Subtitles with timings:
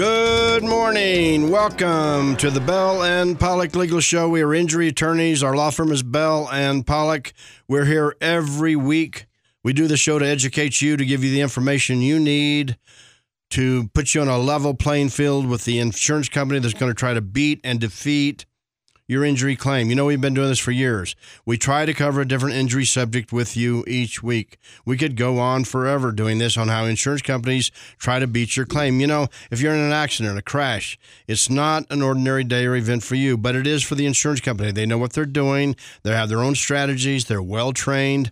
[0.00, 1.50] Good morning.
[1.50, 4.30] Welcome to the Bell and Pollock Legal Show.
[4.30, 5.42] We are injury attorneys.
[5.42, 7.34] Our law firm is Bell and Pollock.
[7.68, 9.26] We're here every week.
[9.62, 12.78] We do the show to educate you, to give you the information you need,
[13.50, 16.98] to put you on a level playing field with the insurance company that's going to
[16.98, 18.46] try to beat and defeat
[19.10, 19.90] your injury claim.
[19.90, 21.16] You know, we've been doing this for years.
[21.44, 24.56] We try to cover a different injury subject with you each week.
[24.86, 28.66] We could go on forever doing this on how insurance companies try to beat your
[28.66, 29.00] claim.
[29.00, 30.96] You know, if you're in an accident, a crash,
[31.26, 34.40] it's not an ordinary day or event for you, but it is for the insurance
[34.40, 34.70] company.
[34.70, 38.30] They know what they're doing, they have their own strategies, they're well trained.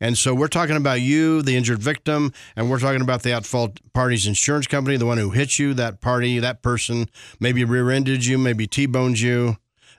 [0.00, 3.46] And so we're talking about you, the injured victim, and we're talking about the at
[3.46, 7.08] fault party's insurance company, the one who hit you, that party, that person,
[7.38, 9.56] maybe rear ended you, maybe T boned you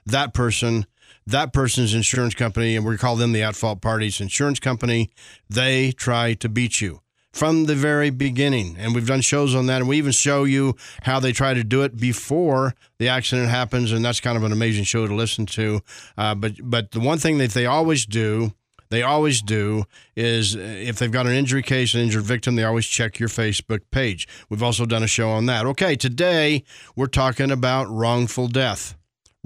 [0.08, 0.86] that person,
[1.26, 5.10] that person's insurance company, and we call them the at fault parties insurance company,
[5.48, 7.00] they try to beat you
[7.32, 8.76] from the very beginning.
[8.78, 9.80] And we've done shows on that.
[9.80, 13.92] And we even show you how they try to do it before the accident happens.
[13.92, 15.80] And that's kind of an amazing show to listen to.
[16.16, 18.52] Uh, but, but the one thing that they always do,
[18.90, 19.84] they always do
[20.16, 23.82] is if they've got an injury case, an injured victim, they always check your Facebook
[23.90, 24.26] page.
[24.48, 25.66] We've also done a show on that.
[25.66, 26.64] Okay, today
[26.96, 28.97] we're talking about wrongful death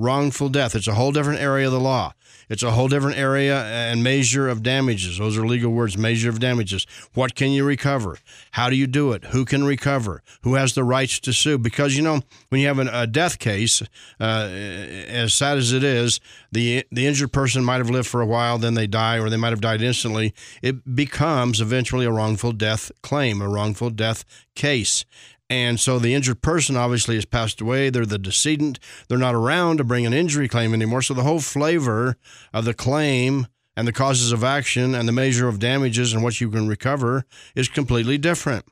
[0.02, 0.74] wrongful death.
[0.74, 2.14] It's a whole different area of the law.
[2.48, 5.18] It's a whole different area and measure of damages.
[5.18, 6.86] Those are legal words, measure of damages.
[7.14, 8.18] What can you recover?
[8.52, 9.26] How do you do it?
[9.26, 10.22] Who can recover?
[10.42, 11.56] Who has the rights to sue?
[11.56, 13.80] Because, you know, when you have an, a death case,
[14.20, 18.26] uh, as sad as it is, the, the injured person might have lived for a
[18.26, 20.34] while, then they die, or they might have died instantly.
[20.60, 25.04] It becomes eventually a wrongful death claim, a wrongful death case.
[25.52, 27.90] And so the injured person obviously has passed away.
[27.90, 28.78] They're the decedent.
[29.08, 31.02] They're not around to bring an injury claim anymore.
[31.02, 32.16] So the whole flavor
[32.54, 36.40] of the claim and the causes of action and the measure of damages and what
[36.40, 38.64] you can recover is completely different.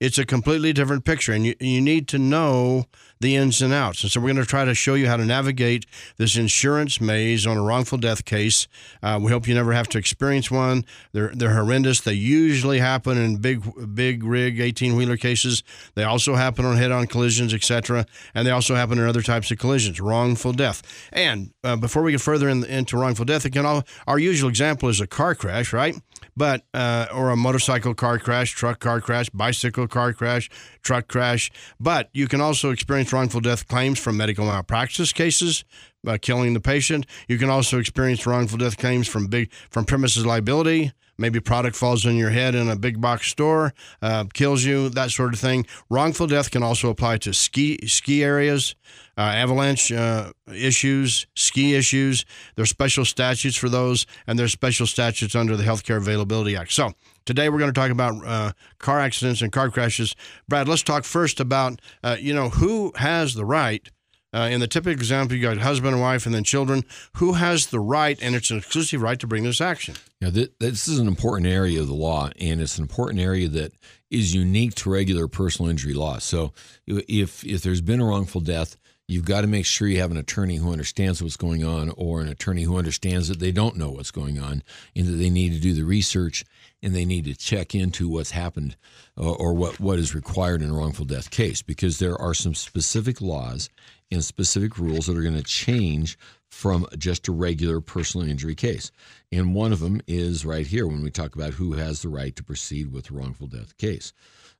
[0.00, 2.86] It's a completely different picture, and you, you need to know
[3.20, 4.02] the ins and outs.
[4.02, 7.46] And so we're going to try to show you how to navigate this insurance maze
[7.46, 8.68] on a wrongful death case.
[9.02, 10.84] Uh, we hope you never have to experience one.
[11.12, 12.00] They're they're horrendous.
[12.00, 13.62] They usually happen in big
[13.94, 15.62] big rig 18 wheeler cases.
[15.94, 18.06] They also happen on head on collisions, etc.
[18.34, 20.82] And they also happen in other types of collisions, wrongful death.
[21.12, 24.88] And uh, before we get further in, into wrongful death, again, all, our usual example
[24.88, 25.96] is a car crash, right?
[26.36, 30.50] But uh, or a motorcycle car crash, truck car crash, bicycle car crash,
[30.82, 31.50] truck crash.
[31.80, 35.64] But you can also experience wrongful death claims from medical malpractice cases,
[36.04, 37.06] by killing the patient.
[37.28, 40.92] You can also experience wrongful death claims from big from premises liability.
[41.18, 45.10] Maybe product falls on your head in a big box store, uh, kills you, that
[45.10, 45.66] sort of thing.
[45.90, 48.76] Wrongful death can also apply to ski ski areas,
[49.16, 52.24] uh, avalanche uh, issues, ski issues.
[52.54, 56.72] There's special statutes for those, and there's special statutes under the Healthcare Availability Act.
[56.72, 56.92] So
[57.26, 60.14] today we're going to talk about uh, car accidents and car crashes.
[60.48, 63.88] Brad, let's talk first about uh, you know who has the right
[64.34, 66.84] uh, in the typical example, you got husband and wife and then children.
[67.16, 69.94] Who has the right, and it's an exclusive right, to bring this action?
[70.20, 73.48] Yeah, th- this is an important area of the law, and it's an important area
[73.48, 73.72] that
[74.10, 76.18] is unique to regular personal injury law.
[76.18, 76.52] So,
[76.86, 78.76] if if there's been a wrongful death,
[79.08, 82.20] you've got to make sure you have an attorney who understands what's going on, or
[82.20, 84.62] an attorney who understands that they don't know what's going on,
[84.94, 86.44] and that they need to do the research
[86.82, 88.76] and they need to check into what's happened
[89.16, 92.54] or, or what what is required in a wrongful death case, because there are some
[92.54, 93.68] specific laws
[94.10, 98.90] and specific rules that are going to change from just a regular personal injury case.
[99.30, 102.34] And one of them is right here when we talk about who has the right
[102.36, 104.12] to proceed with a wrongful death case.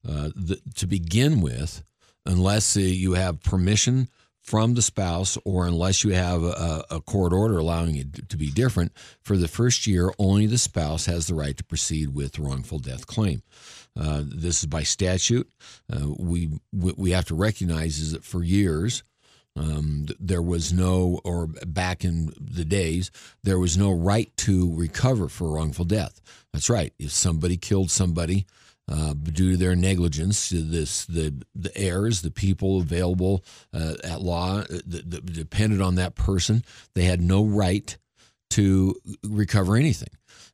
[0.06, 1.82] Uh, the, to begin with,
[2.26, 4.08] unless uh, you have permission
[4.42, 8.50] from the spouse or unless you have a, a, court order allowing it to be
[8.50, 12.78] different, for the first year, only the spouse has the right to proceed with wrongful
[12.78, 13.42] death claim.
[13.98, 15.50] Uh, this is by statute.
[15.92, 19.02] Uh, we we have to recognize is that for years
[19.58, 23.10] um, there was no, or back in the days,
[23.42, 26.20] there was no right to recover for wrongful death.
[26.52, 26.92] That's right.
[26.98, 28.46] If somebody killed somebody
[28.88, 34.60] uh, due to their negligence, this the the heirs, the people available uh, at law,
[34.60, 36.64] uh, that depended on that person,
[36.94, 37.98] they had no right
[38.58, 40.08] to recover anything.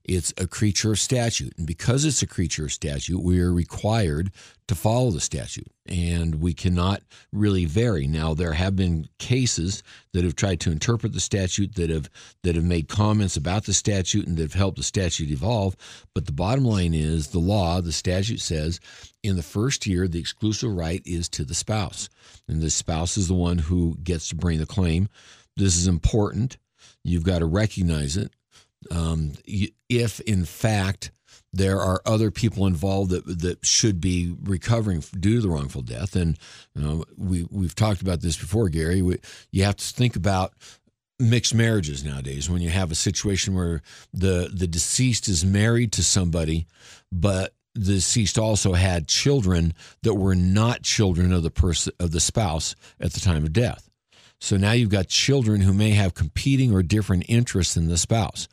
[0.04, 1.54] It's a creature of statute.
[1.56, 4.30] And because it's a creature of statute, we are required
[4.68, 5.72] to follow the statute.
[5.86, 7.00] And we cannot
[7.32, 8.06] really vary.
[8.06, 12.10] Now, there have been cases that have tried to interpret the statute that have
[12.42, 15.74] that have made comments about the statute and that have helped the statute evolve.
[16.14, 18.80] But the bottom line is the law, the statute says,
[19.22, 22.10] in the first year, the exclusive right is to the spouse.
[22.48, 25.08] And the spouse is the one who gets to bring the claim.
[25.56, 26.58] This is important.
[27.04, 28.32] You've got to recognize it
[28.90, 29.32] um,
[29.88, 31.10] if in fact
[31.52, 36.16] there are other people involved that that should be recovering due to the wrongful death.
[36.16, 36.38] And
[36.74, 39.02] you know, we we've talked about this before, Gary.
[39.02, 39.18] We,
[39.52, 40.54] you have to think about
[41.20, 46.02] mixed marriages nowadays when you have a situation where the the deceased is married to
[46.02, 46.66] somebody,
[47.12, 52.20] but the deceased also had children that were not children of the person of the
[52.20, 53.88] spouse at the time of death.
[54.40, 58.46] So now you've got children who may have competing or different interests in the spouse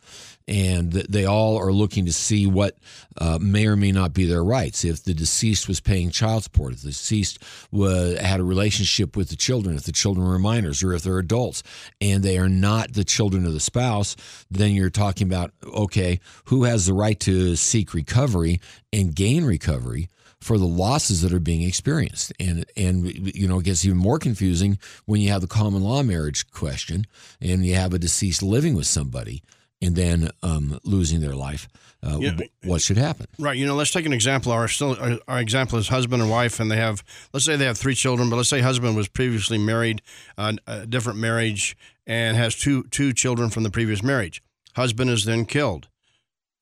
[0.47, 2.77] and they all are looking to see what
[3.17, 4.83] uh, may or may not be their rights.
[4.83, 7.39] If the deceased was paying child support, if the deceased
[7.71, 11.19] was, had a relationship with the children, if the children were minors, or if they're
[11.19, 11.63] adults,
[11.99, 14.15] and they are not the children of the spouse,
[14.49, 18.59] then you're talking about okay, who has the right to seek recovery
[18.91, 20.09] and gain recovery?
[20.41, 22.33] For the losses that are being experienced.
[22.39, 26.03] And and you know it gets even more confusing when you have the common law
[26.03, 27.05] marriage question
[27.39, 29.43] and you have a deceased living with somebody
[29.81, 31.67] and then um, losing their life.
[32.03, 32.37] Uh, yeah.
[32.63, 33.27] What should happen?
[33.37, 33.57] Right.
[33.57, 34.51] You know, let's take an example.
[34.51, 37.03] Our still our, our, example is husband and wife, and they have
[37.33, 40.01] let's say they have three children, but let's say husband was previously married,
[40.37, 41.77] uh, a different marriage,
[42.07, 44.41] and has two two children from the previous marriage.
[44.75, 45.89] Husband is then killed.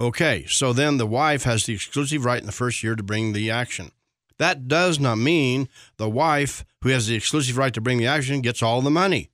[0.01, 3.33] Okay, so then the wife has the exclusive right in the first year to bring
[3.33, 3.91] the action.
[4.37, 5.67] That does not mean
[5.97, 9.29] the wife who has the exclusive right to bring the action gets all the money.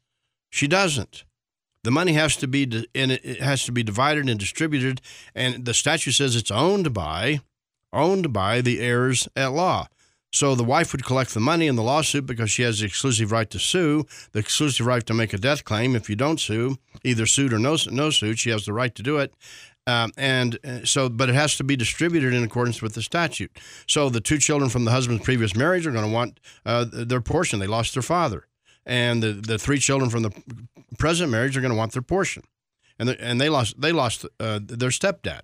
[0.50, 1.24] She doesn't.
[1.84, 2.64] The money has to be
[2.96, 5.02] and it has to be divided and distributed,
[5.36, 7.42] and the statute says it's owned by
[7.94, 9.88] owned by the heirs at law.
[10.34, 13.32] So the wife would collect the money in the lawsuit because she has the exclusive
[13.32, 15.96] right to sue, the exclusive right to make a death claim.
[15.96, 19.04] If you don't sue, either suit or no no suit, she has the right to
[19.04, 19.34] do it.
[19.88, 23.52] Um, and uh, so, but it has to be distributed in accordance with the statute.
[23.88, 27.22] So the two children from the husband's previous marriage are going to want uh, their
[27.22, 27.60] portion.
[27.60, 28.48] They lost their father
[28.86, 30.32] and the, the three children from the
[30.98, 32.44] present marriage are going to want their portion,
[33.00, 35.42] and the, and they lost they lost uh, their stepdad,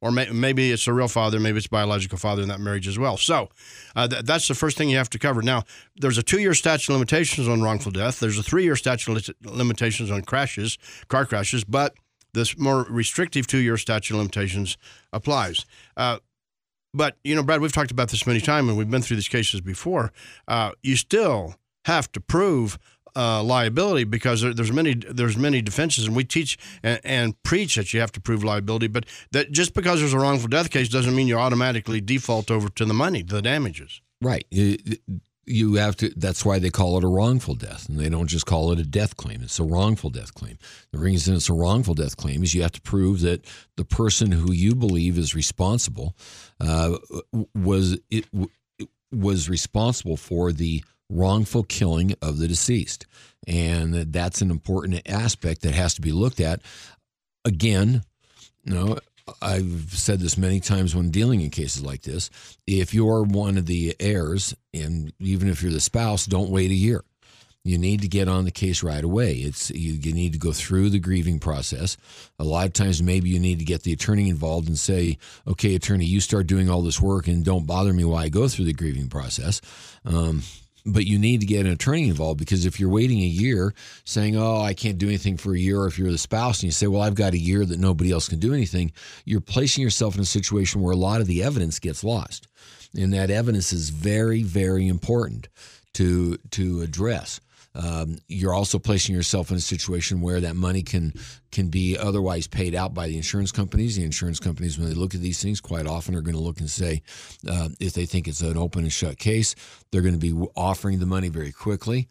[0.00, 2.98] or may, maybe it's a real father, maybe it's biological father in that marriage as
[2.98, 3.16] well.
[3.16, 3.50] So
[3.96, 5.42] uh, th- that's the first thing you have to cover.
[5.42, 5.64] Now
[5.96, 8.20] there's a two year statute of limitations on wrongful death.
[8.20, 10.78] There's a three year statute of limitations on crashes,
[11.08, 11.94] car crashes, but
[12.36, 14.76] this more restrictive two year statute of limitations
[15.12, 15.64] applies.
[15.96, 16.18] Uh,
[16.94, 19.28] but you know, Brad, we've talked about this many times, and we've been through these
[19.28, 20.12] cases before.
[20.46, 22.78] Uh, you still have to prove
[23.16, 27.76] uh, liability because there, there's many there's many defenses, and we teach and, and, preach
[27.76, 28.88] that you have to prove liability.
[28.88, 32.68] But that just because there's a wrongful death case doesn't mean you automatically default over
[32.68, 34.02] to the money, the damages.
[34.20, 34.46] Right.
[35.46, 36.10] You, have to.
[36.16, 38.84] That's why they call it a wrongful death, and they don't just call it a
[38.84, 39.42] death claim.
[39.42, 40.58] It's a wrongful death claim.
[40.92, 43.44] The reason it's a wrongful death claim is you have to prove that
[43.76, 46.16] the person who you believe is responsible
[46.60, 46.96] uh,
[47.54, 48.26] was it
[49.12, 53.06] was responsible for the wrongful killing of the deceased.
[53.46, 56.60] And that's an important aspect that has to be looked at.
[57.44, 58.02] Again,
[58.64, 58.98] you know,
[59.42, 62.30] I've said this many times when dealing in cases like this.
[62.66, 66.74] If you're one of the heirs, and even if you're the spouse, don't wait a
[66.74, 67.02] year.
[67.64, 69.34] You need to get on the case right away.
[69.34, 71.96] It's you, you need to go through the grieving process.
[72.38, 75.18] A lot of times, maybe you need to get the attorney involved and say,
[75.48, 78.46] "Okay, attorney, you start doing all this work, and don't bother me while I go
[78.46, 79.60] through the grieving process."
[80.04, 80.44] Um,
[80.86, 83.74] but you need to get an attorney involved because if you're waiting a year
[84.04, 86.64] saying, oh, I can't do anything for a year, or if you're the spouse and
[86.64, 88.92] you say, well, I've got a year that nobody else can do anything,
[89.24, 92.46] you're placing yourself in a situation where a lot of the evidence gets lost.
[92.96, 95.48] And that evidence is very, very important
[95.94, 97.40] to, to address.
[97.76, 101.12] Um, you're also placing yourself in a situation where that money can
[101.52, 103.96] can be otherwise paid out by the insurance companies.
[103.96, 106.60] The insurance companies, when they look at these things, quite often are going to look
[106.60, 107.02] and say,
[107.48, 109.54] uh, if they think it's an open and shut case,
[109.90, 112.08] they're going to be offering the money very quickly.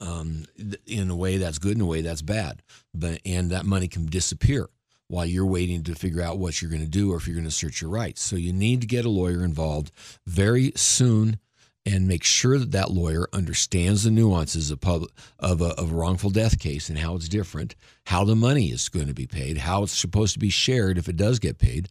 [0.00, 0.44] Um,
[0.86, 4.06] in a way that's good, in a way that's bad, but and that money can
[4.06, 4.68] disappear
[5.08, 7.44] while you're waiting to figure out what you're going to do or if you're going
[7.46, 8.20] to search your rights.
[8.22, 9.92] So you need to get a lawyer involved
[10.26, 11.38] very soon
[11.86, 15.04] and make sure that that lawyer understands the nuances of, pub,
[15.38, 17.74] of, a, of a wrongful death case and how it's different,
[18.06, 21.08] how the money is going to be paid, how it's supposed to be shared if
[21.08, 21.88] it does get paid,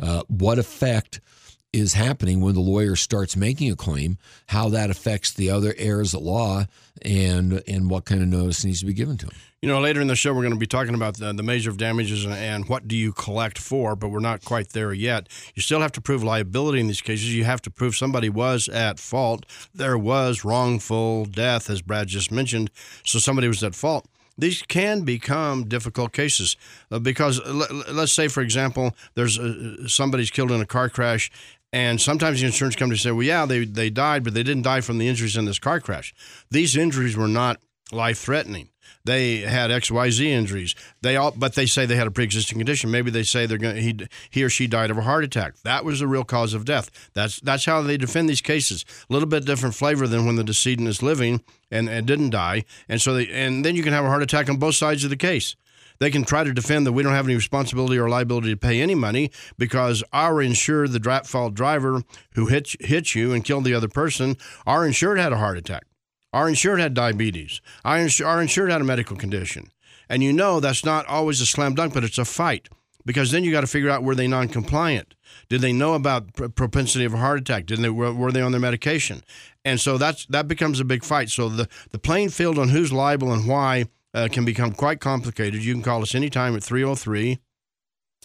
[0.00, 1.20] uh, what effect
[1.76, 4.16] is happening when the lawyer starts making a claim,
[4.46, 6.64] how that affects the other heirs at law,
[7.02, 9.36] and and what kind of notice needs to be given to them.
[9.62, 11.70] You know, later in the show, we're going to be talking about the, the measure
[11.70, 15.28] of damages and, and, what do you collect for, but we're not quite there yet.
[15.54, 17.34] You still have to prove liability in these cases.
[17.34, 19.44] You have to prove somebody was at fault.
[19.74, 22.70] There was wrongful death, as Brad just mentioned,
[23.04, 24.06] so somebody was at fault
[24.38, 26.56] these can become difficult cases
[26.90, 27.40] uh, because
[27.90, 31.30] let's say for example there's uh, somebody's killed in a car crash
[31.76, 34.80] and sometimes the insurance company say, well, yeah, they, they died, but they didn't die
[34.80, 36.14] from the injuries in this car crash.
[36.50, 37.60] These injuries were not
[37.92, 38.70] life threatening.
[39.04, 40.74] They had X Y Z injuries.
[41.02, 42.90] They all, but they say they had a pre-existing condition.
[42.90, 43.94] Maybe they say they're going he
[44.30, 45.54] he or she died of a heart attack.
[45.64, 46.90] That was the real cause of death.
[47.12, 48.86] That's that's how they defend these cases.
[49.08, 52.64] A little bit different flavor than when the decedent is living and, and didn't die.
[52.88, 55.10] And so they and then you can have a heart attack on both sides of
[55.10, 55.54] the case
[55.98, 58.80] they can try to defend that we don't have any responsibility or liability to pay
[58.80, 62.02] any money because our insured, the dra- fault driver
[62.34, 64.36] who hit, hit you and killed the other person,
[64.66, 65.84] our insured had a heart attack.
[66.32, 67.60] Our insured had diabetes.
[67.84, 69.70] Our insured had a medical condition.
[70.08, 72.68] And you know that's not always a slam dunk, but it's a fight
[73.06, 75.14] because then you got to figure out were they non-compliant?
[75.48, 77.66] Did they know about propensity of a heart attack?
[77.66, 79.22] Did they were, were they on their medication?
[79.64, 81.30] And so that's that becomes a big fight.
[81.30, 85.62] So the the playing field on who's liable and why uh, can become quite complicated.
[85.62, 87.38] You can call us anytime at 303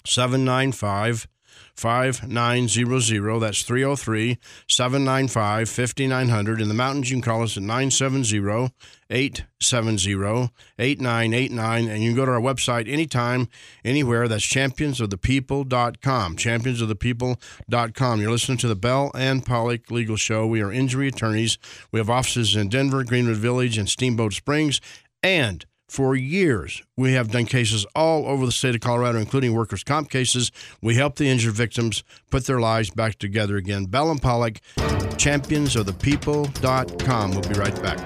[0.05, 1.27] 795
[1.75, 3.39] 5900.
[3.39, 4.37] That's 303
[4.69, 6.61] 795 5900.
[6.61, 8.71] In the mountains, you can call us at 970
[9.09, 11.87] 870 8989.
[11.89, 13.49] And you can go to our website anytime,
[13.83, 14.29] anywhere.
[14.29, 16.37] That's championsofthepeople.com.
[16.37, 18.21] Championsofthepeople.com.
[18.21, 20.47] You're listening to the Bell and Pollock Legal Show.
[20.47, 21.57] We are injury attorneys.
[21.91, 24.79] We have offices in Denver, Greenwood Village, and Steamboat Springs.
[25.23, 26.81] And for years.
[26.95, 30.49] We have done cases all over the state of Colorado, including workers' comp cases.
[30.81, 33.87] We help the injured victims put their lives back together again.
[33.87, 37.31] Bell and Pollock, championsofthepeople.com.
[37.31, 37.99] We'll be right back.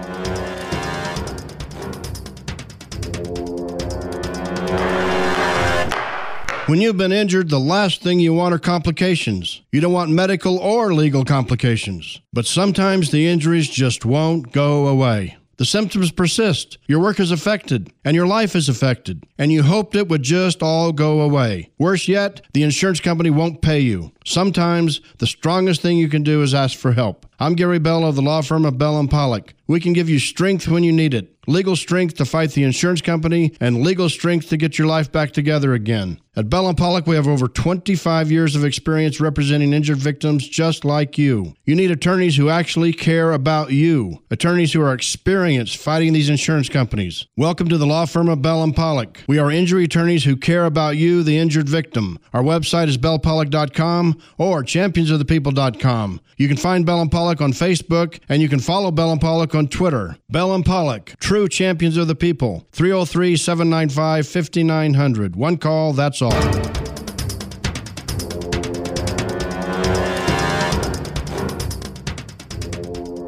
[6.67, 9.61] When you've been injured, the last thing you want are complications.
[9.71, 12.19] You don't want medical or legal complications.
[12.33, 15.37] But sometimes the injuries just won't go away.
[15.57, 19.95] The symptoms persist, your work is affected, and your life is affected, and you hoped
[19.95, 21.69] it would just all go away.
[21.77, 24.11] Worse yet, the insurance company won't pay you.
[24.25, 27.25] Sometimes the strongest thing you can do is ask for help.
[27.39, 29.53] I'm Gary Bell of the law firm of Bell and Pollock.
[29.67, 33.01] We can give you strength when you need it legal strength to fight the insurance
[33.01, 36.19] company, and legal strength to get your life back together again.
[36.37, 40.83] At Bell and Pollock, we have over 25 years of experience representing injured victims just
[40.83, 41.53] like you.
[41.63, 46.67] You need attorneys who actually care about you, attorneys who are experienced fighting these insurance
[46.67, 47.25] companies.
[47.37, 49.21] Welcome to the law firm of Bell and Pollock.
[49.29, 52.19] We are injury attorneys who care about you, the injured victim.
[52.33, 56.19] Our website is bellpollock.com or championsofthepeople.com.
[56.37, 59.55] You can find Bell and Pollock on Facebook, and you can follow Bell and Pollock
[59.55, 60.17] on Twitter.
[60.29, 62.67] Bell and Pollock, true champions of the people.
[62.73, 65.37] 303 795 5900.
[65.37, 66.85] One call, that's all.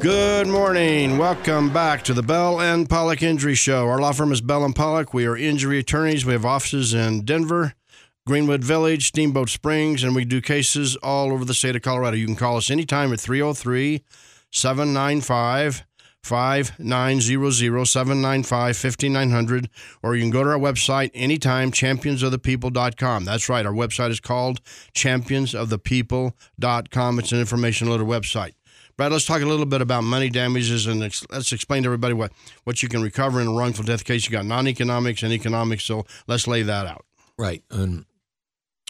[0.00, 1.18] Good morning.
[1.18, 3.88] Welcome back to the Bell and Pollock Injury Show.
[3.88, 5.12] Our law firm is Bell and Pollock.
[5.12, 6.24] We are injury attorneys.
[6.24, 7.74] We have offices in Denver,
[8.26, 12.16] Greenwood Village, Steamboat Springs, and we do cases all over the state of Colorado.
[12.16, 14.04] You can call us anytime at 303
[14.52, 15.84] 795
[16.22, 19.70] 5900 795 5900
[20.02, 24.60] or you can go to our website anytime championsofthepeople.com that's right our website is called
[24.94, 28.52] championsofthepeople.com it's an information loaded website
[28.98, 32.14] Brad, let's talk a little bit about money damages and ex- let's explain to everybody
[32.14, 32.32] what,
[32.64, 34.26] what you can recover in a wrongful death case.
[34.26, 37.06] You got non economics and economics, so let's lay that out.
[37.38, 37.62] Right.
[37.70, 38.06] And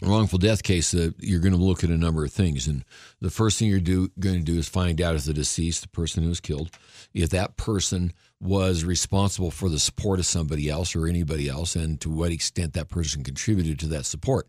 [0.02, 2.67] wrongful death case, uh, you're going to look at a number of things.
[2.67, 2.85] And
[3.21, 6.23] the first thing you're going to do is find out if the deceased, the person
[6.23, 6.71] who was killed,
[7.14, 12.00] if that person was responsible for the support of somebody else or anybody else, and
[12.00, 14.49] to what extent that person contributed to that support.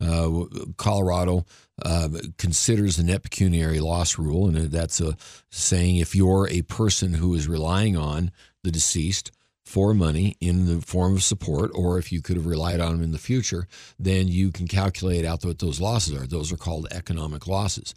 [0.00, 0.44] Uh,
[0.76, 1.44] Colorado
[1.82, 5.16] uh, considers the net pecuniary loss rule, and that's a
[5.50, 8.30] saying if you're a person who is relying on
[8.62, 9.30] the deceased
[9.66, 13.02] for money in the form of support, or if you could have relied on them
[13.02, 13.66] in the future,
[13.98, 16.24] then you can calculate out what those losses are.
[16.24, 17.92] Those are called economic losses.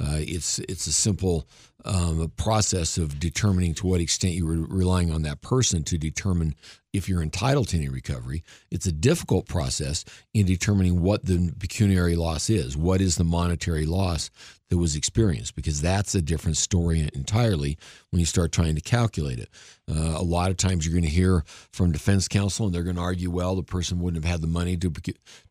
[0.00, 1.46] Uh, it's it's a simple
[1.84, 6.54] um, process of determining to what extent you were relying on that person to determine
[6.92, 8.42] if you're entitled to any recovery.
[8.70, 12.76] It's a difficult process in determining what the pecuniary loss is.
[12.76, 14.30] What is the monetary loss
[14.72, 17.76] that was experienced because that's a different story entirely
[18.08, 19.50] when you start trying to calculate it.
[19.86, 22.96] Uh, a lot of times you're going to hear from defense counsel and they're going
[22.96, 24.90] to argue, well, the person wouldn't have had the money to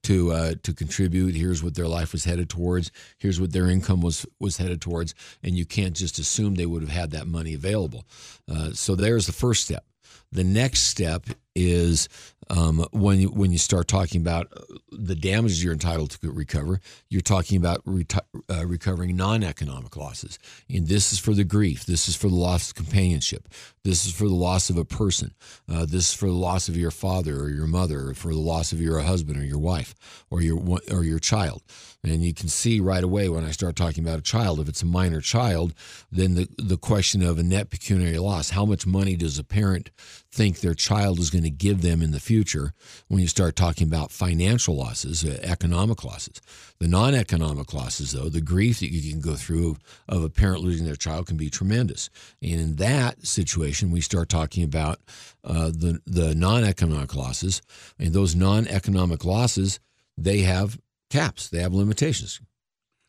[0.02, 1.36] to uh, to contribute.
[1.36, 2.92] Here's what their life was headed towards.
[3.20, 6.82] Here's what their income was was headed towards, and you can't just assume they would
[6.82, 8.06] have had that money available.
[8.50, 9.86] Uh, so there's the first step.
[10.32, 12.08] The next step is
[12.50, 16.82] um, when you, when you start talking about uh, the damages you're entitled to recover,
[17.10, 20.38] you're talking about reti- uh, recovering non-economic losses,
[20.70, 21.86] and this is for the grief.
[21.86, 23.48] This is for the loss of companionship.
[23.84, 25.34] This is for the loss of a person.
[25.72, 28.40] Uh, this is for the loss of your father or your mother, or for the
[28.40, 29.96] loss of your husband or your wife
[30.30, 31.64] or your or your child.
[32.04, 34.82] And you can see right away when I start talking about a child, if it's
[34.82, 35.74] a minor child,
[36.12, 39.92] then the, the question of a net pecuniary loss, how much money does a parent
[40.32, 42.74] think their child is going to give them in the future
[43.08, 46.42] when you start talking about financial losses, uh, economic losses.
[46.80, 50.62] The non economic losses, though, the grief that you can go through of a parent
[50.62, 52.10] losing their child can be tremendous.
[52.42, 55.00] And in that situation, we start talking about
[55.44, 57.62] uh, the, the non economic losses.
[58.00, 59.80] And those non economic losses,
[60.18, 60.80] they have
[61.10, 62.42] caps, they have limitations.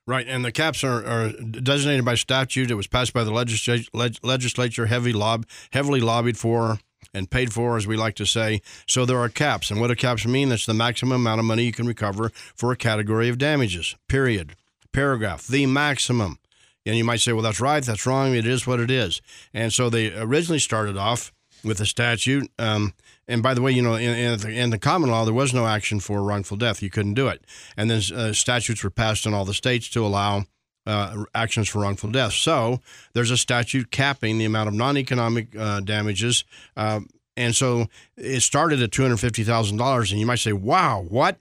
[0.04, 2.72] Right, and the caps are, are, designated by statute.
[2.72, 3.88] It was passed by the legislature,
[4.22, 6.80] legislature heavy lob, heavily lobbied for
[7.14, 8.62] and paid for, as we like to say.
[8.86, 9.70] So there are caps.
[9.70, 10.48] And what do caps mean?
[10.48, 14.56] That's the maximum amount of money you can recover for a category of damages, period.
[14.92, 16.38] Paragraph, the maximum.
[16.84, 18.34] And you might say, well, that's right, that's wrong.
[18.34, 19.22] It is what it is.
[19.54, 21.32] And so they originally started off
[21.64, 22.50] with a statute.
[22.58, 22.94] Um,
[23.28, 25.54] and by the way, you know, in, in, the, in, the, common law, there was
[25.54, 26.82] no action for wrongful death.
[26.82, 27.44] You couldn't do it.
[27.76, 30.44] And then uh, statutes were passed in all the states to allow
[30.86, 32.32] uh, actions for wrongful death.
[32.32, 32.80] So
[33.12, 36.44] there's a statute capping the amount of non economic uh, damages.
[36.76, 37.00] Uh,
[37.36, 37.86] and so
[38.16, 40.10] it started at $250,000.
[40.10, 41.38] And you might say, wow, what?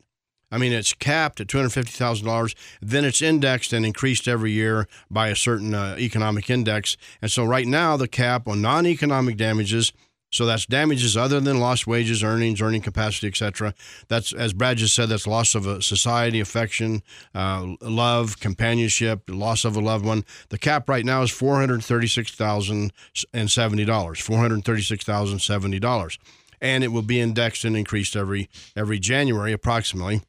[0.52, 2.56] I mean, it's capped at $250,000.
[2.82, 6.98] Then it's indexed and increased every year by a certain uh, economic index.
[7.22, 9.94] And so right now, the cap on non economic damages
[10.32, 13.74] so that's damages other than lost wages, earnings, earning capacity, etc.
[14.08, 15.10] That's as Brad just said.
[15.10, 17.04] That's loss of a society, affection,
[17.36, 20.24] uh, love, companionship, loss of a loved one.
[20.50, 22.94] The cap right now is four hundred thirty-six thousand
[23.34, 24.20] and seventy dollars.
[24.20, 26.18] Four hundred thirty-six thousand seventy dollars,
[26.62, 30.22] and it will be indexed and increased every every January approximately.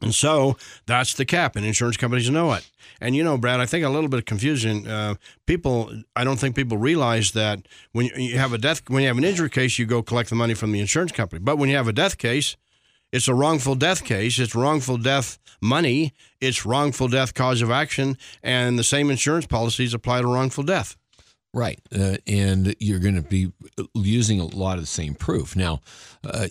[0.00, 2.68] And so that's the cap, and insurance companies know it.
[3.00, 4.86] And you know, Brad, I think a little bit of confusion.
[4.86, 5.14] Uh,
[5.46, 9.18] people, I don't think people realize that when you have a death, when you have
[9.18, 11.40] an injury case, you go collect the money from the insurance company.
[11.40, 12.56] But when you have a death case,
[13.12, 14.38] it's a wrongful death case.
[14.38, 16.12] It's wrongful death money.
[16.40, 20.96] It's wrongful death cause of action, and the same insurance policies apply to wrongful death.
[21.52, 23.52] Right, uh, and you're going to be
[23.94, 25.54] using a lot of the same proof.
[25.54, 25.82] Now,
[26.24, 26.48] uh,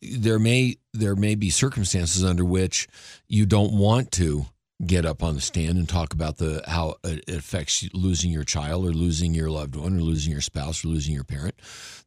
[0.00, 2.88] there may there may be circumstances under which
[3.28, 4.46] you don't want to
[4.84, 8.84] get up on the stand and talk about the how it affects losing your child
[8.84, 11.54] or losing your loved one or losing your spouse or losing your parent.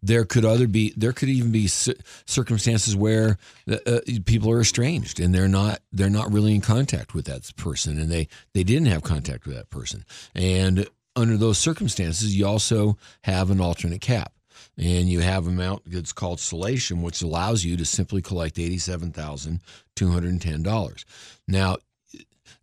[0.04, 3.38] There could other be there could even be circumstances where
[3.69, 7.52] uh, uh, people are estranged and they're not they're not really in contact with that
[7.56, 12.45] person and they they didn't have contact with that person and under those circumstances, you
[12.45, 14.34] also have an alternate cap.
[14.80, 21.06] And you have amount that's called solatium, which allows you to simply collect $87,210.
[21.48, 21.76] Now,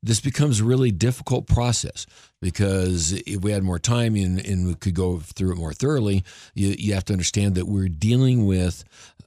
[0.02, 2.06] this becomes a really difficult process
[2.40, 6.24] because if we had more time and, and we could go through it more thoroughly,
[6.54, 8.84] you, you have to understand that we're dealing with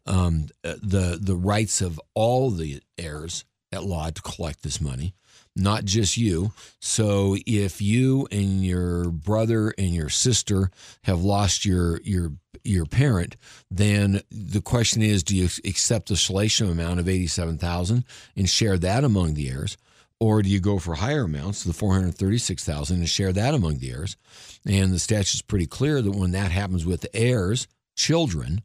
[0.08, 5.14] um, the the rights of all the heirs at law to collect this money
[5.60, 6.52] not just you.
[6.80, 10.72] So if you and your brother and your sister
[11.04, 12.32] have lost your your
[12.64, 13.36] your parent,
[13.70, 18.78] then the question is, do you accept the solatium amount of eighty-seven thousand and share
[18.78, 19.78] that among the heirs,
[20.20, 23.54] or do you go for higher amounts, the four hundred thirty-six thousand, and share that
[23.54, 24.18] among the heirs?
[24.66, 28.62] And the statute is pretty clear that when that happens with heirs, children,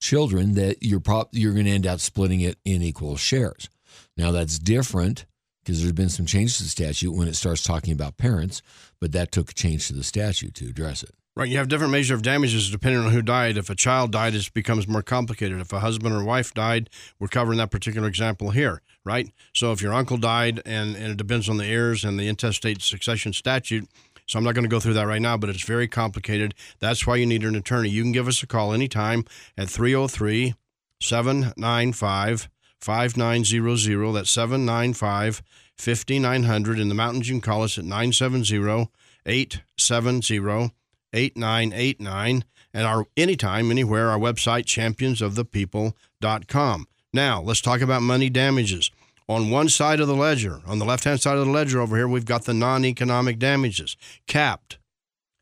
[0.00, 3.68] children, that you're prop, you're going to end up splitting it in equal shares.
[4.16, 5.26] Now that's different
[5.68, 8.62] because there's been some changes to the statute when it starts talking about parents,
[9.02, 11.10] but that took a change to the statute to address it.
[11.36, 11.50] Right.
[11.50, 13.58] You have different measure of damages depending on who died.
[13.58, 15.60] If a child died, it becomes more complicated.
[15.60, 16.88] If a husband or wife died,
[17.20, 19.30] we're covering that particular example here, right?
[19.54, 22.80] So if your uncle died, and, and it depends on the heirs and the intestate
[22.80, 23.86] succession statute,
[24.26, 26.54] so I'm not going to go through that right now, but it's very complicated.
[26.80, 27.90] That's why you need an attorney.
[27.90, 29.26] You can give us a call anytime
[29.58, 30.54] at 303
[31.02, 32.48] 795
[32.80, 34.12] 5900.
[34.12, 35.42] That's 795
[35.76, 36.78] 5900.
[36.78, 38.88] In the mountains, you can call us at 970
[39.26, 40.72] 870
[41.12, 42.44] 8989.
[42.74, 46.88] And our anytime, anywhere, our website, championsofthepeople.com.
[47.12, 48.90] Now, let's talk about money damages.
[49.28, 51.96] On one side of the ledger, on the left hand side of the ledger over
[51.96, 54.78] here, we've got the non economic damages capped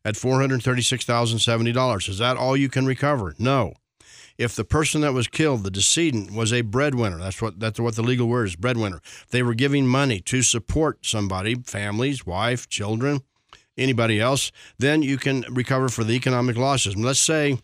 [0.03, 2.09] at $436,070.
[2.09, 3.33] Is that all you can recover?
[3.39, 3.73] No
[4.37, 7.95] if the person that was killed, the decedent, was a breadwinner, that's what that's what
[7.95, 9.01] the legal word is, breadwinner.
[9.31, 13.21] They were giving money to support somebody, families, wife, children,
[13.77, 16.95] anybody else, then you can recover for the economic losses.
[16.95, 17.59] Let's say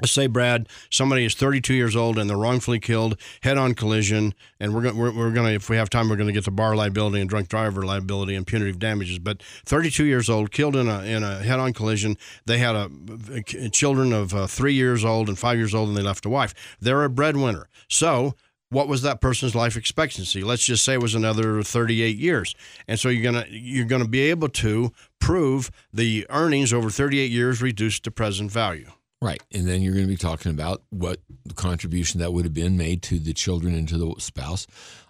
[0.00, 4.74] Let's say, Brad, somebody is 32 years old and they're wrongfully killed, head-on collision, and
[4.74, 6.50] we're going, we're, we're going to, if we have time, we're going to get to
[6.50, 9.18] bar liability and drunk driver liability and punitive damages.
[9.18, 12.16] But 32 years old, killed in a in a head-on collision.
[12.46, 12.90] They had a,
[13.34, 16.28] a children of uh, three years old and five years old, and they left a
[16.28, 16.54] wife.
[16.80, 17.68] They're a breadwinner.
[17.88, 18.34] So
[18.70, 20.42] what was that person's life expectancy?
[20.42, 22.54] Let's just say it was another 38 years.
[22.88, 26.90] And so you're going to you're going to be able to prove the earnings over
[26.90, 28.90] 38 years reduced to present value.
[29.22, 29.42] Right.
[29.52, 32.76] And then you're going to be talking about what the contribution that would have been
[32.76, 34.66] made to the children and to the spouse.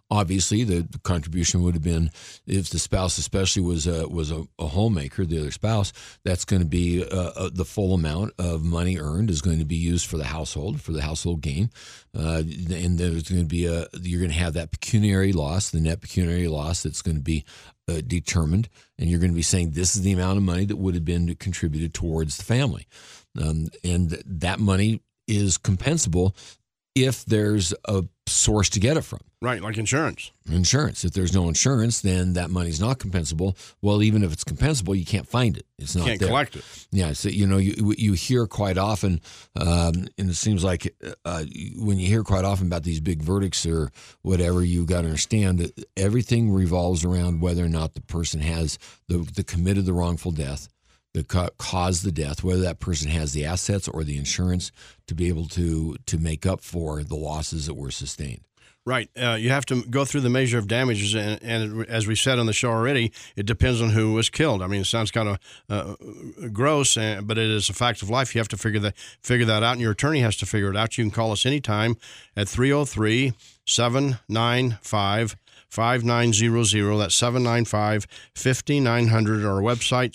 [0.09, 2.11] Obviously, the, contribution would have been
[2.47, 5.93] if the spouse, especially, was a, was a, a homemaker, the other spouse.
[6.25, 9.65] That's going to be uh, uh, the full amount of money earned is going to
[9.65, 11.71] be used for the household for the household gain,
[12.17, 15.81] uh, and there's going to be a you're going to have that pecuniary loss, the
[15.81, 17.45] net pecuniary loss that's going to be
[17.89, 20.77] uh, determined, and you're going to be saying this is the amount of money that
[20.77, 22.87] would have been contributed towards the family.
[23.41, 26.35] Um, and that money is compensable
[26.97, 29.21] if there's a source to get it from.
[29.43, 30.33] Right, like insurance.
[30.51, 31.05] Insurance.
[31.05, 33.55] If there's no insurance, then that money's not compensable.
[33.83, 35.67] Well, even if it's compensable, you can't find it.
[35.79, 36.29] It's not can't there.
[36.29, 36.65] collect it.
[36.91, 39.21] Yeah, so you know you you hear quite often,
[39.61, 40.93] um, and it seems like
[41.27, 41.45] uh,
[41.77, 45.59] when you hear quite often about these big verdicts or whatever, you got to understand
[45.59, 50.33] that everything revolves around whether or not the person has the, the committed the wrongful
[50.33, 50.69] death
[51.17, 54.71] that caused the death, whether that person has the assets or the insurance
[55.07, 58.41] to be able to to make up for the losses that were sustained.
[58.85, 59.11] Right.
[59.21, 62.39] Uh, you have to go through the measure of damages, and, and, as we said
[62.39, 64.63] on the show already, it depends on who was killed.
[64.63, 65.97] I mean, it sounds kind of uh,
[66.53, 68.33] gross, uh, but it is a fact of life.
[68.33, 70.77] You have to figure that figure that out, and your attorney has to figure it
[70.77, 70.97] out.
[70.97, 71.97] You can call us anytime
[72.37, 73.33] at 303
[73.65, 75.37] 795
[75.69, 76.99] 5900.
[76.99, 80.11] That's 795 5900 or our website,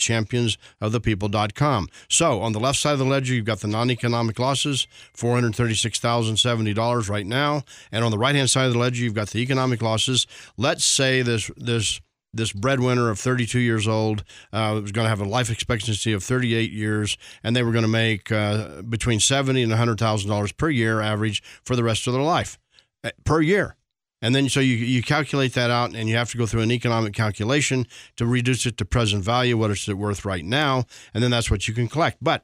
[0.82, 1.88] championsofthepeople.com.
[2.10, 7.10] So on the left side of the ledger, you've got the non economic losses, $436,070
[7.10, 7.64] right now.
[7.92, 10.28] And on the right hand side of the ledger, you've got the economic losses.
[10.58, 12.02] Let's say this, this,
[12.34, 16.24] this breadwinner of 32 years old uh, was going to have a life expectancy of
[16.24, 20.52] 38 years, and they were going to make uh, between 70 and 100 thousand dollars
[20.52, 22.58] per year average for the rest of their life
[23.04, 23.76] uh, per year.
[24.22, 26.72] And then so you, you calculate that out and you have to go through an
[26.72, 29.58] economic calculation to reduce it to present value.
[29.58, 30.86] What is it worth right now?
[31.14, 32.18] And then that's what you can collect.
[32.22, 32.44] But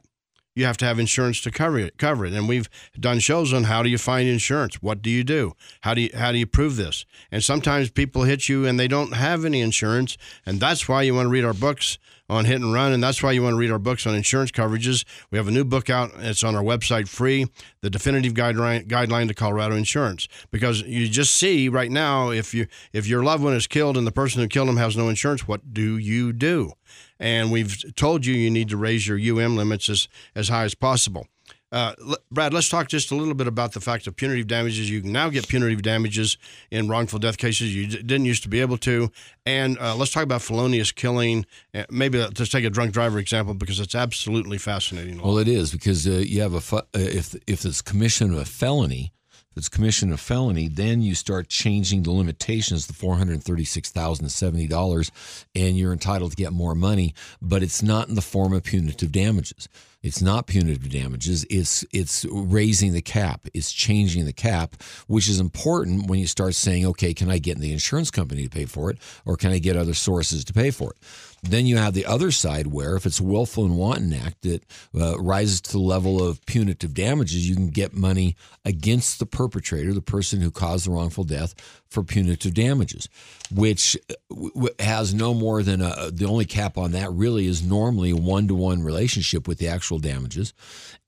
[0.58, 2.32] you have to have insurance to cover it, cover it.
[2.32, 4.82] And we've done shows on how do you find insurance?
[4.82, 5.52] What do you do?
[5.82, 7.06] How do you how do you prove this?
[7.30, 11.14] And sometimes people hit you and they don't have any insurance, and that's why you
[11.14, 13.58] want to read our books on hit and run, and that's why you want to
[13.58, 15.04] read our books on insurance coverages.
[15.30, 17.46] We have a new book out; it's on our website, free,
[17.80, 20.28] the definitive guideline guideline to Colorado insurance.
[20.50, 24.06] Because you just see right now, if you if your loved one is killed and
[24.06, 26.72] the person who killed him has no insurance, what do you do?
[27.18, 30.74] And we've told you you need to raise your UM limits as as high as
[30.74, 31.26] possible.
[31.70, 31.94] Uh,
[32.30, 34.90] Brad, let's talk just a little bit about the fact of punitive damages.
[34.90, 36.38] You can now get punitive damages
[36.70, 37.74] in wrongful death cases.
[37.74, 39.10] You didn't used to be able to.
[39.44, 41.44] And uh, let's talk about felonious killing.
[41.74, 45.20] Uh, maybe let's take a drunk driver example because it's absolutely fascinating.
[45.20, 48.38] Well, it is because uh, you have a fu- uh, if if it's commission of
[48.38, 49.12] a felony,
[49.50, 53.90] if it's commission of felony, then you start changing the limitations to four hundred thirty-six
[53.90, 55.10] thousand seventy dollars,
[55.54, 59.12] and you're entitled to get more money, but it's not in the form of punitive
[59.12, 59.68] damages.
[60.02, 61.44] It's not punitive damages.
[61.50, 63.48] It's it's raising the cap.
[63.52, 67.58] It's changing the cap, which is important when you start saying, okay, can I get
[67.58, 70.70] the insurance company to pay for it, or can I get other sources to pay
[70.70, 70.98] for it?
[71.42, 74.64] Then you have the other side where if it's a willful and wanton act that
[74.98, 79.92] uh, rises to the level of punitive damages, you can get money against the perpetrator,
[79.92, 81.54] the person who caused the wrongful death,
[81.88, 83.08] for punitive damages,
[83.52, 88.12] which uh, has no more than a, the only cap on that really is normally
[88.12, 90.52] one to one relationship with the actual damages.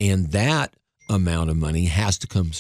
[0.01, 0.75] And that
[1.09, 2.53] amount of money has to come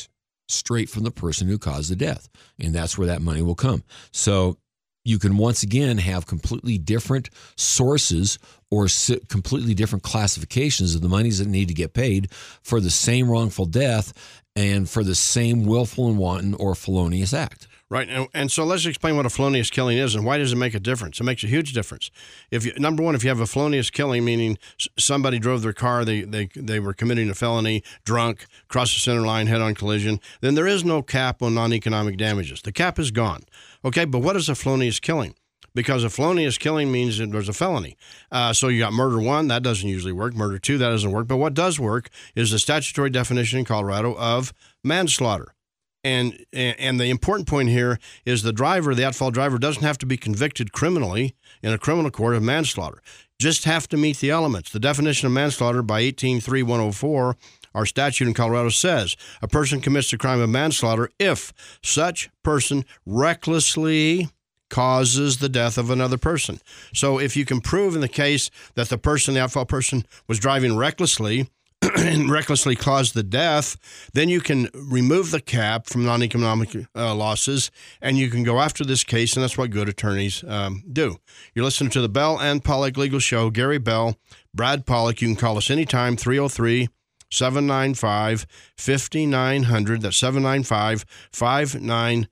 [0.48, 2.28] straight from the person who caused the death.
[2.58, 3.84] And that's where that money will come.
[4.10, 4.58] So
[5.04, 8.38] you can once again have completely different sources
[8.70, 8.86] or
[9.28, 12.30] completely different classifications of the monies that need to get paid
[12.62, 14.12] for the same wrongful death
[14.54, 17.66] and for the same willful and wanton or felonious act.
[17.90, 20.56] Right, and, and so let's explain what a felonious killing is and why does it
[20.56, 21.18] make a difference?
[21.18, 22.12] It makes a huge difference.
[22.52, 24.58] If you, number one, if you have a felonious killing, meaning
[24.96, 29.22] somebody drove their car, they they they were committing a felony, drunk, crossed the center
[29.22, 32.62] line, head-on collision, then there is no cap on non-economic damages.
[32.62, 33.42] The cap is gone.
[33.84, 35.34] Okay, but what is a felonious killing?
[35.72, 37.96] because a felonious killing means that there's a felony.
[38.32, 40.34] Uh, so you got murder one, that doesn't usually work.
[40.34, 41.28] Murder two, that doesn't work.
[41.28, 45.54] But what does work is the statutory definition in Colorado of manslaughter.
[46.02, 50.06] And and the important point here is the driver, the at-fault driver, doesn't have to
[50.06, 53.02] be convicted criminally in a criminal court of manslaughter.
[53.38, 54.70] Just have to meet the elements.
[54.70, 57.34] The definition of manslaughter by 183-104
[57.74, 62.84] Our statute in Colorado says a person commits the crime of manslaughter if such person
[63.06, 64.28] recklessly
[64.68, 66.60] causes the death of another person.
[66.94, 70.38] So if you can prove in the case that the person, the at-fault person, was
[70.38, 71.48] driving recklessly
[71.96, 73.76] and recklessly caused the death,
[74.12, 77.70] then you can remove the cap from non-economic uh, losses,
[78.02, 81.16] and you can go after this case, and that's what good attorneys um, do.
[81.54, 83.50] You're listening to the Bell and Pollock Legal Show.
[83.50, 84.16] Gary Bell,
[84.54, 85.22] Brad Pollock.
[85.22, 86.88] You can call us anytime, 303-
[87.30, 90.02] 795 5900.
[90.02, 92.28] That's 795 5900.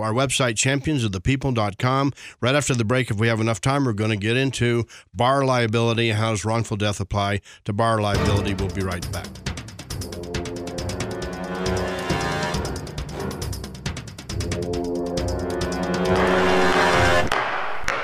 [0.00, 2.12] Our website, championsofthepeople.com.
[2.40, 5.44] Right after the break, if we have enough time, we're going to get into bar
[5.44, 6.10] liability.
[6.10, 8.54] How does wrongful death apply to bar liability?
[8.54, 9.53] We'll be right back.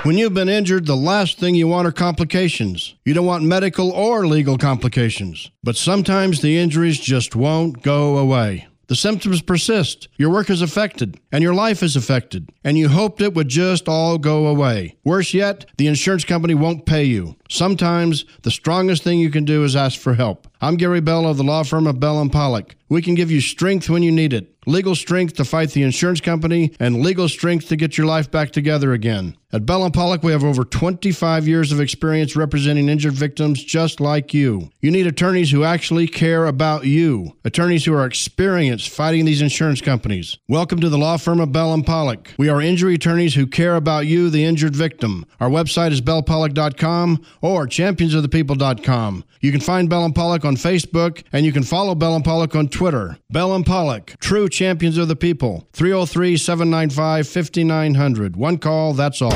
[0.03, 2.95] When you've been injured, the last thing you want are complications.
[3.05, 5.51] You don't want medical or legal complications.
[5.61, 8.67] But sometimes the injuries just won't go away.
[8.87, 13.21] The symptoms persist, your work is affected, and your life is affected, and you hoped
[13.21, 14.97] it would just all go away.
[15.03, 17.35] Worse yet, the insurance company won't pay you.
[17.47, 20.47] Sometimes the strongest thing you can do is ask for help.
[20.61, 22.75] I'm Gary Bell of the law firm of Bell and Pollock.
[22.89, 26.21] We can give you strength when you need it legal strength to fight the insurance
[26.21, 29.35] company, and legal strength to get your life back together again.
[29.53, 33.99] At Bell and Pollock, we have over 25 years of experience representing injured victims just
[33.99, 34.69] like you.
[34.79, 39.81] You need attorneys who actually care about you, attorneys who are experienced fighting these insurance
[39.81, 40.37] companies.
[40.47, 42.33] Welcome to the law firm of Bell and Pollock.
[42.37, 45.25] We are injury attorneys who care about you, the injured victim.
[45.41, 49.25] Our website is bellpollock.com or championsofthepeople.com.
[49.41, 52.55] You can find Bell and Pollock on Facebook, and you can follow Bell and Pollock
[52.55, 53.17] on Twitter.
[53.29, 55.67] Bell and Pollock, true champions of the people.
[55.73, 58.35] 303 795 5900.
[58.35, 59.31] One call, that's all.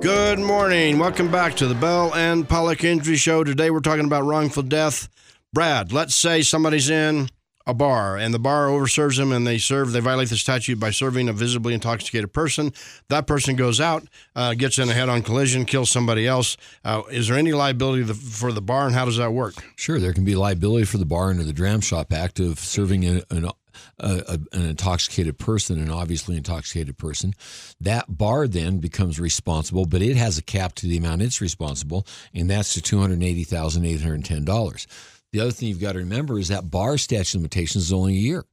[0.00, 0.98] Good morning.
[0.98, 3.42] Welcome back to the Bell and Pollock Injury Show.
[3.42, 5.08] Today we're talking about wrongful death.
[5.52, 7.28] Brad, let's say somebody's in
[7.66, 10.90] a bar and the bar overserves them and they serve they violate the statute by
[10.90, 12.72] serving a visibly intoxicated person
[13.08, 17.28] that person goes out uh, gets in a head-on collision kills somebody else uh, is
[17.28, 20.34] there any liability for the bar and how does that work sure there can be
[20.34, 23.50] liability for the bar under the dram shop act of serving an, an
[23.98, 27.34] a, an intoxicated person, an obviously intoxicated person.
[27.80, 32.06] That bar then becomes responsible, but it has a cap to the amount it's responsible,
[32.34, 34.86] and that's to two hundred eighty thousand eight hundred ten dollars.
[35.32, 38.20] The other thing you've got to remember is that bar statute limitations is only a
[38.20, 38.44] year.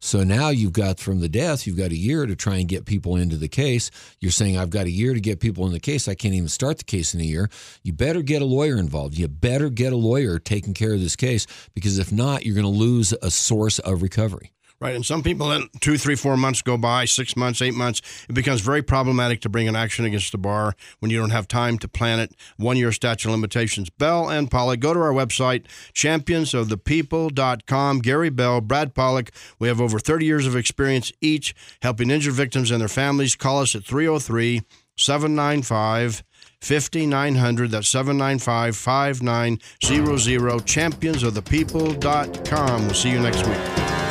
[0.00, 2.86] So now you've got from the death, you've got a year to try and get
[2.86, 3.90] people into the case.
[4.20, 6.08] You're saying, I've got a year to get people in the case.
[6.08, 7.48] I can't even start the case in a year.
[7.84, 9.16] You better get a lawyer involved.
[9.16, 12.64] You better get a lawyer taking care of this case because if not, you're going
[12.64, 14.52] to lose a source of recovery.
[14.82, 14.96] Right.
[14.96, 18.32] And some people, then two, three, four months go by, six months, eight months, it
[18.32, 21.78] becomes very problematic to bring an action against the bar when you don't have time
[21.78, 22.34] to plan it.
[22.56, 23.90] One year statute of limitations.
[23.90, 27.98] Bell and Pollock, go to our website, championsofthepeople.com.
[28.00, 29.30] Gary Bell, Brad Pollock.
[29.60, 33.36] We have over 30 years of experience each helping injured victims and their families.
[33.36, 34.62] Call us at 303
[34.96, 36.24] 795
[36.60, 37.70] 5900.
[37.70, 40.66] That's 795 5900.
[40.66, 42.84] Championsofthepeople.com.
[42.84, 44.01] We'll see you next week.